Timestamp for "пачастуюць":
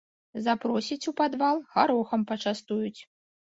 2.35-3.01